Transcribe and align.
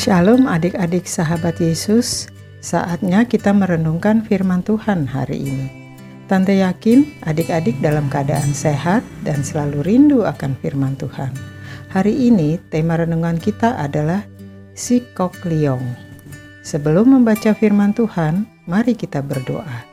Shalom 0.00 0.48
adik-adik 0.48 1.04
sahabat 1.04 1.60
Yesus, 1.60 2.32
saatnya 2.64 3.28
kita 3.28 3.52
merenungkan 3.52 4.24
firman 4.24 4.64
Tuhan 4.64 5.04
hari 5.04 5.44
ini. 5.44 5.68
Tante 6.24 6.56
yakin 6.56 7.20
adik-adik 7.28 7.76
dalam 7.84 8.08
keadaan 8.08 8.56
sehat 8.56 9.04
dan 9.28 9.44
selalu 9.44 9.84
rindu 9.84 10.24
akan 10.24 10.56
firman 10.64 10.96
Tuhan. 10.96 11.36
Hari 11.92 12.16
ini 12.16 12.56
tema 12.72 12.96
renungan 12.96 13.36
kita 13.36 13.76
adalah 13.76 14.24
Sikok 14.72 15.44
Liong. 15.44 15.84
Sebelum 16.64 17.20
membaca 17.20 17.52
firman 17.52 17.92
Tuhan, 17.92 18.48
mari 18.64 18.96
kita 18.96 19.20
berdoa. 19.20 19.84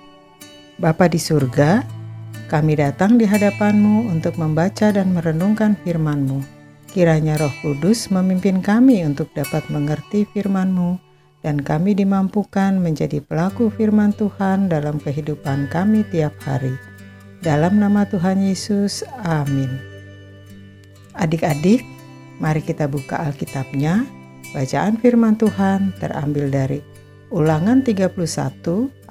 Bapa 0.80 1.12
di 1.12 1.20
surga, 1.20 1.84
kami 2.48 2.80
datang 2.80 3.20
di 3.20 3.28
hadapanmu 3.28 4.08
untuk 4.08 4.40
membaca 4.40 4.88
dan 4.88 5.12
merenungkan 5.12 5.76
firman-Mu. 5.84 6.57
Kiranya 6.98 7.38
Roh 7.38 7.54
Kudus 7.62 8.10
memimpin 8.10 8.58
kami 8.58 9.06
untuk 9.06 9.30
dapat 9.38 9.70
mengerti 9.70 10.26
firman-Mu 10.34 10.98
dan 11.46 11.62
kami 11.62 11.94
dimampukan 11.94 12.74
menjadi 12.74 13.22
pelaku 13.22 13.70
firman 13.70 14.18
Tuhan 14.18 14.66
dalam 14.66 14.98
kehidupan 14.98 15.70
kami 15.70 16.02
tiap 16.10 16.34
hari. 16.42 16.74
Dalam 17.46 17.78
nama 17.78 18.02
Tuhan 18.10 18.42
Yesus, 18.42 19.06
amin. 19.22 19.70
Adik-adik, 21.14 21.86
mari 22.42 22.66
kita 22.66 22.90
buka 22.90 23.30
Alkitabnya. 23.30 24.02
Bacaan 24.58 24.98
firman 24.98 25.38
Tuhan 25.38 25.94
terambil 26.02 26.50
dari 26.50 26.82
Ulangan 27.30 27.86
31 27.86 28.10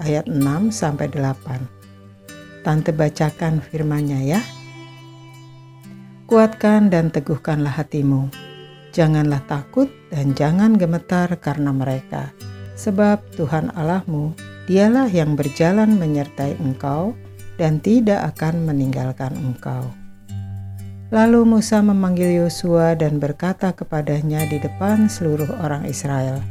ayat 0.03 0.27
6 0.27 0.75
sampai 0.75 1.07
8. 1.15 2.67
Tante 2.67 2.91
bacakan 2.91 3.63
firmannya 3.63 4.27
ya. 4.27 4.56
Kuatkan 6.27 6.91
dan 6.91 7.15
teguhkanlah 7.15 7.71
hatimu. 7.71 8.27
Janganlah 8.91 9.47
takut 9.47 9.87
dan 10.11 10.35
jangan 10.35 10.75
gemetar 10.75 11.31
karena 11.39 11.71
mereka, 11.71 12.35
sebab 12.75 13.23
Tuhan 13.39 13.71
Allahmu, 13.79 14.35
Dialah 14.67 15.07
yang 15.07 15.39
berjalan 15.39 15.95
menyertai 15.95 16.59
engkau 16.59 17.15
dan 17.55 17.79
tidak 17.79 18.35
akan 18.35 18.67
meninggalkan 18.67 19.31
engkau. 19.39 19.87
Lalu 21.15 21.47
Musa 21.47 21.79
memanggil 21.79 22.43
Yosua 22.43 22.99
dan 22.99 23.23
berkata 23.23 23.71
kepadanya 23.71 24.43
di 24.51 24.59
depan 24.59 25.07
seluruh 25.07 25.47
orang 25.63 25.87
Israel, 25.87 26.43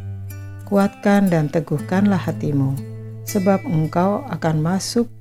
"Kuatkan 0.64 1.28
dan 1.28 1.52
teguhkanlah 1.52 2.24
hatimu, 2.24 2.80
sebab 3.28 3.68
engkau 3.68 4.24
akan 4.32 4.64
masuk 4.64 5.12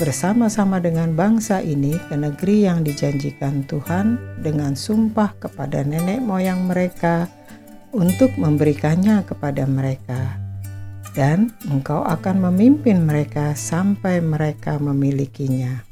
bersama-sama 0.00 0.80
dengan 0.80 1.12
bangsa 1.12 1.60
ini 1.60 1.92
ke 2.08 2.16
negeri 2.16 2.64
yang 2.64 2.80
dijanjikan 2.80 3.68
Tuhan 3.68 4.16
dengan 4.40 4.72
sumpah 4.72 5.36
kepada 5.36 5.84
nenek 5.84 6.24
moyang 6.24 6.64
mereka 6.64 7.28
untuk 7.92 8.32
memberikannya 8.40 9.20
kepada 9.28 9.68
mereka. 9.68 10.40
Dan 11.12 11.52
engkau 11.68 12.00
akan 12.00 12.48
memimpin 12.48 13.04
mereka 13.04 13.52
sampai 13.52 14.24
mereka 14.24 14.80
memilikinya. 14.80 15.84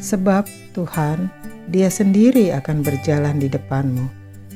Sebab 0.00 0.48
Tuhan, 0.72 1.28
Dia 1.66 1.90
sendiri 1.90 2.54
akan 2.54 2.86
berjalan 2.86 3.42
di 3.42 3.50
depanmu. 3.50 4.06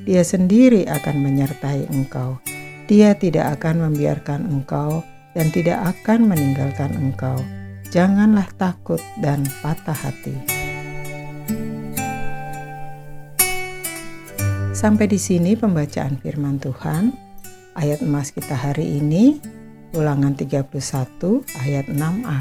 Dia 0.06 0.22
sendiri 0.22 0.86
akan 0.86 1.26
menyertai 1.26 1.90
engkau. 1.90 2.38
Dia 2.86 3.18
tidak 3.18 3.58
akan 3.58 3.90
membiarkan 3.90 4.46
engkau 4.46 5.02
dan 5.34 5.50
tidak 5.50 5.82
akan 5.90 6.30
meninggalkan 6.30 6.94
engkau 6.94 7.34
janganlah 7.90 8.46
takut 8.54 9.02
dan 9.18 9.42
patah 9.60 9.98
hati. 9.98 10.34
Sampai 14.70 15.10
di 15.10 15.18
sini 15.20 15.58
pembacaan 15.58 16.16
firman 16.22 16.56
Tuhan. 16.56 17.12
Ayat 17.76 18.02
emas 18.02 18.34
kita 18.34 18.54
hari 18.54 18.98
ini 18.98 19.38
Ulangan 19.90 20.38
31 20.38 20.70
ayat 21.66 21.86
6a. 21.90 22.40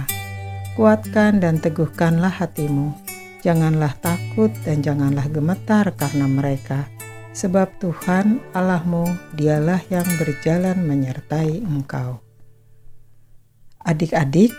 Kuatkan 0.77 1.41
dan 1.41 1.57
teguhkanlah 1.57 2.31
hatimu. 2.31 2.93
Janganlah 3.41 3.97
takut 3.99 4.53
dan 4.63 4.85
janganlah 4.85 5.25
gemetar 5.27 5.89
karena 5.97 6.27
mereka, 6.29 6.85
sebab 7.33 7.71
Tuhan 7.81 8.43
Allahmu 8.53 9.07
dialah 9.33 9.81
yang 9.89 10.05
berjalan 10.19 10.77
menyertai 10.85 11.63
engkau. 11.63 12.21
Adik-adik, 13.81 14.51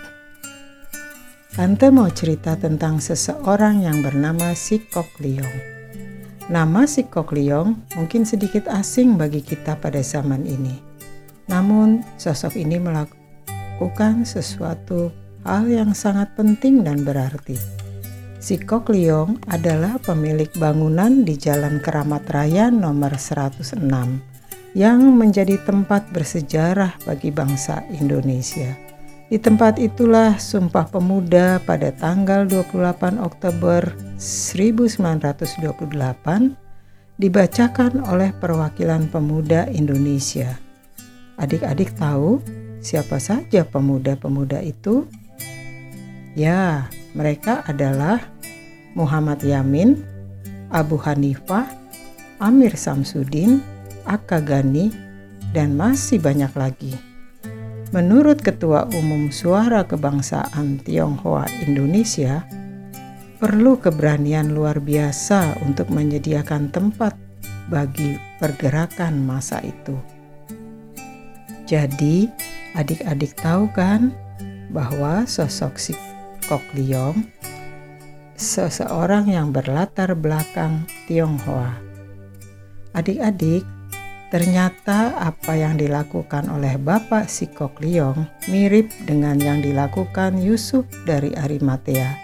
Tante 1.51 1.91
mau 1.91 2.07
cerita 2.07 2.55
tentang 2.55 3.03
seseorang 3.03 3.83
yang 3.83 3.99
bernama 3.99 4.55
Si 4.55 4.79
Kok 4.87 5.19
Leong. 5.19 5.57
Nama 6.47 6.87
Si 6.87 7.03
Kok 7.03 7.35
Leong 7.35 7.91
mungkin 7.99 8.23
sedikit 8.23 8.71
asing 8.71 9.19
bagi 9.19 9.43
kita 9.43 9.75
pada 9.75 9.99
zaman 9.99 10.47
ini. 10.47 10.79
Namun, 11.51 12.07
sosok 12.15 12.55
ini 12.55 12.79
melakukan 12.79 14.23
sesuatu 14.23 15.11
hal 15.43 15.67
yang 15.67 15.91
sangat 15.91 16.31
penting 16.39 16.87
dan 16.87 17.03
berarti. 17.03 17.59
Si 18.39 18.55
Kok 18.55 18.87
Leong 18.95 19.43
adalah 19.51 19.99
pemilik 19.99 20.49
bangunan 20.55 21.27
di 21.27 21.35
Jalan 21.35 21.83
Keramat 21.83 22.31
Raya 22.31 22.71
nomor 22.71 23.19
106 23.19 23.75
yang 24.71 25.03
menjadi 25.03 25.59
tempat 25.67 26.15
bersejarah 26.15 26.95
bagi 27.03 27.27
bangsa 27.27 27.83
Indonesia. 27.91 28.90
Di 29.31 29.39
tempat 29.39 29.79
itulah 29.79 30.35
Sumpah 30.35 30.91
Pemuda 30.91 31.63
pada 31.63 31.95
tanggal 31.95 32.43
28 32.51 33.15
Oktober 33.15 33.79
1928 34.19 35.87
dibacakan 37.15 38.03
oleh 38.11 38.35
perwakilan 38.35 39.07
pemuda 39.07 39.71
Indonesia. 39.71 40.59
Adik-adik 41.39 41.95
tahu 41.95 42.43
siapa 42.83 43.23
saja 43.23 43.63
pemuda-pemuda 43.63 44.59
itu? 44.67 45.07
Ya, 46.35 46.91
mereka 47.15 47.63
adalah 47.71 48.19
Muhammad 48.99 49.39
Yamin, 49.47 50.03
Abu 50.75 50.99
Hanifah, 50.99 51.71
Amir 52.43 52.75
Samsudin, 52.75 53.63
Aka 54.03 54.43
Gani, 54.43 54.91
dan 55.55 55.79
masih 55.79 56.19
banyak 56.19 56.51
lagi. 56.51 57.10
Menurut 57.91 58.39
Ketua 58.39 58.87
Umum 58.95 59.35
Suara 59.35 59.83
Kebangsaan 59.83 60.79
Tionghoa 60.79 61.43
Indonesia, 61.67 62.47
perlu 63.35 63.75
keberanian 63.83 64.55
luar 64.55 64.79
biasa 64.79 65.59
untuk 65.59 65.91
menyediakan 65.91 66.71
tempat 66.71 67.19
bagi 67.67 68.15
pergerakan 68.39 69.27
masa 69.27 69.59
itu. 69.59 69.99
Jadi, 71.67 72.31
adik-adik 72.79 73.35
tahu 73.43 73.67
kan 73.75 74.15
bahwa 74.71 75.27
sosok 75.27 75.75
si 75.75 75.91
Kok 76.47 76.63
Leong 76.79 77.27
seseorang 78.39 79.27
yang 79.27 79.51
berlatar 79.51 80.15
belakang 80.15 80.87
Tionghoa. 81.11 81.75
Adik-adik, 82.95 83.67
Ternyata 84.31 85.19
apa 85.19 85.59
yang 85.59 85.75
dilakukan 85.75 86.47
oleh 86.47 86.79
Bapak 86.79 87.27
Sikok 87.27 87.83
Liong 87.83 88.31
mirip 88.47 88.87
dengan 89.03 89.35
yang 89.35 89.59
dilakukan 89.59 90.39
Yusuf 90.39 90.87
dari 91.03 91.35
Arimatea. 91.35 92.15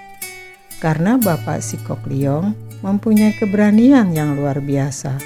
Karena 0.80 1.20
Bapak 1.20 1.60
Sikok 1.60 2.08
Liong 2.08 2.56
mempunyai 2.80 3.36
keberanian 3.36 4.16
yang 4.16 4.40
luar 4.40 4.64
biasa. 4.64 5.20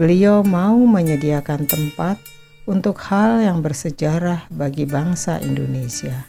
Beliau 0.00 0.40
mau 0.40 0.80
menyediakan 0.80 1.68
tempat 1.68 2.16
untuk 2.64 2.96
hal 3.04 3.44
yang 3.44 3.60
bersejarah 3.60 4.48
bagi 4.48 4.88
bangsa 4.88 5.44
Indonesia. 5.44 6.24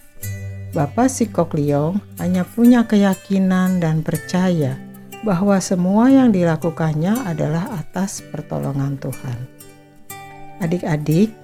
Bapak 0.76 1.08
Sikok 1.08 1.56
Liong 1.56 2.04
hanya 2.20 2.44
punya 2.44 2.84
keyakinan 2.84 3.80
dan 3.80 4.04
percaya 4.04 4.76
bahwa 5.24 5.56
semua 5.64 6.12
yang 6.12 6.36
dilakukannya 6.36 7.16
adalah 7.32 7.80
atas 7.80 8.20
pertolongan 8.28 9.00
Tuhan. 9.00 9.55
Adik-adik, 10.56 11.36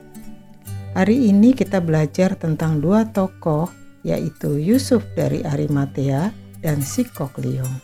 hari 0.96 1.28
ini 1.28 1.52
kita 1.52 1.84
belajar 1.84 2.32
tentang 2.40 2.80
dua 2.80 3.04
tokoh 3.12 3.68
yaitu 4.08 4.56
Yusuf 4.56 5.04
dari 5.20 5.44
Arimatea 5.44 6.32
dan 6.64 6.80
Sikok 6.80 7.36
Liong. 7.44 7.76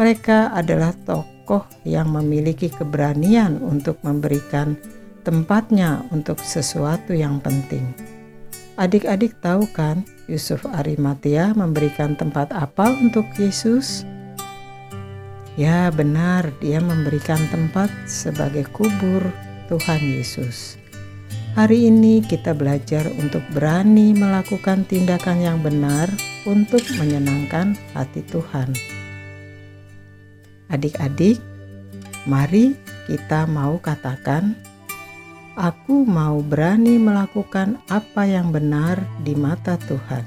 Mereka 0.00 0.56
adalah 0.56 0.96
tokoh 1.04 1.68
yang 1.84 2.16
memiliki 2.16 2.72
keberanian 2.72 3.60
untuk 3.60 4.00
memberikan 4.00 4.72
tempatnya 5.20 6.00
untuk 6.08 6.40
sesuatu 6.40 7.12
yang 7.12 7.44
penting. 7.44 7.84
Adik-adik 8.80 9.36
tahu 9.44 9.68
kan 9.76 10.00
Yusuf 10.32 10.64
Arimatea 10.64 11.52
memberikan 11.52 12.16
tempat 12.16 12.48
apa 12.56 12.88
untuk 12.88 13.28
Yesus? 13.36 14.08
Ya, 15.60 15.92
benar, 15.92 16.50
dia 16.58 16.80
memberikan 16.80 17.38
tempat 17.52 17.92
sebagai 18.08 18.64
kubur 18.72 19.22
Tuhan 19.68 20.00
Yesus. 20.00 20.76
Hari 21.54 21.86
ini 21.86 22.18
kita 22.18 22.50
belajar 22.50 23.06
untuk 23.14 23.40
berani 23.54 24.10
melakukan 24.10 24.82
tindakan 24.90 25.38
yang 25.38 25.58
benar 25.62 26.10
untuk 26.42 26.82
menyenangkan 26.98 27.78
hati 27.94 28.26
Tuhan. 28.26 28.74
Adik-adik, 30.66 31.38
mari 32.26 32.74
kita 33.06 33.46
mau 33.46 33.78
katakan, 33.78 34.58
Aku 35.54 36.02
mau 36.02 36.42
berani 36.42 36.98
melakukan 36.98 37.78
apa 37.86 38.26
yang 38.26 38.50
benar 38.50 38.98
di 39.22 39.38
mata 39.38 39.78
Tuhan. 39.78 40.26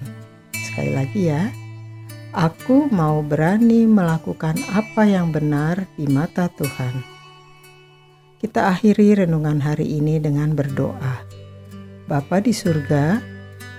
Sekali 0.56 0.95
lagi 0.95 1.22
ya. 1.28 1.51
Aku 2.31 2.88
mau 2.88 3.19
berani 3.19 3.83
melakukan 3.83 4.56
apa 4.72 5.04
yang 5.04 5.36
benar 5.36 5.83
di 6.00 6.07
mata 6.07 6.48
Tuhan. 6.48 7.17
Kita 8.38 8.69
akhiri 8.69 9.25
renungan 9.25 9.57
hari 9.62 9.98
ini 9.98 10.22
dengan 10.22 10.54
berdoa. 10.54 11.25
Bapa 12.06 12.38
di 12.39 12.54
surga, 12.54 13.19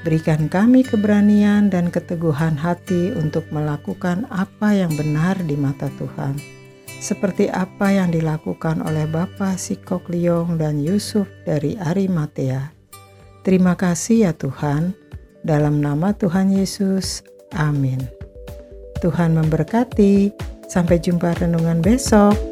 berikan 0.02 0.50
kami 0.50 0.82
keberanian 0.82 1.70
dan 1.70 1.88
keteguhan 1.88 2.58
hati 2.58 3.14
untuk 3.14 3.46
melakukan 3.55 4.26
apa 4.28 4.75
yang 4.75 4.93
benar 4.99 5.38
di 5.46 5.55
mata 5.55 5.87
Tuhan 5.96 6.58
seperti 6.99 7.46
apa 7.46 7.94
yang 7.94 8.10
dilakukan 8.10 8.82
oleh 8.82 9.06
Bapak 9.06 9.55
Sikok 9.55 10.10
Liong 10.10 10.58
dan 10.58 10.82
Yusuf 10.82 11.31
dari 11.46 11.78
Arimatea. 11.78 12.75
Terima 13.46 13.78
kasih 13.78 14.28
ya 14.28 14.32
Tuhan, 14.34 14.93
dalam 15.46 15.78
nama 15.78 16.12
Tuhan 16.12 16.52
Yesus. 16.52 17.22
Amin. 17.54 18.02
Tuhan 19.00 19.38
memberkati. 19.38 20.34
Sampai 20.69 21.00
jumpa 21.00 21.32
renungan 21.40 21.81
besok. 21.81 22.48